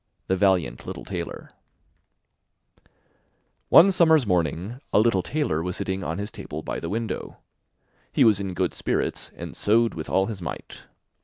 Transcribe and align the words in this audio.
THE 0.25 0.35
VALIANT 0.35 0.87
LITTLE 0.87 1.05
TAILOR 1.05 1.51
One 3.69 3.91
summer's 3.91 4.25
morning 4.25 4.81
a 4.91 4.97
little 4.97 5.21
tailor 5.21 5.61
was 5.61 5.77
sitting 5.77 6.03
on 6.03 6.17
his 6.17 6.31
table 6.31 6.63
by 6.63 6.79
the 6.79 6.89
window; 6.89 7.37
he 8.11 8.23
was 8.23 8.39
in 8.39 8.55
good 8.55 8.73
spirits, 8.73 9.29
and 9.35 9.55
sewed 9.55 9.93
with 9.93 10.09
all 10.09 10.25
his 10.25 10.41
might. 10.41 10.85